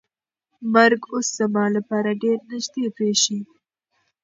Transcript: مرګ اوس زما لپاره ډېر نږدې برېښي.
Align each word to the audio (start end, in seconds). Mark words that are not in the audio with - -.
مرګ 0.73 1.01
اوس 1.13 1.27
زما 1.37 1.65
لپاره 1.75 2.19
ډېر 2.21 2.37
نږدې 2.49 2.85
برېښي. 2.95 3.39